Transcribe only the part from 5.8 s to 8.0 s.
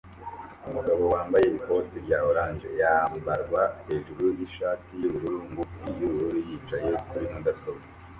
yubururu yicaye kuri mudasobwa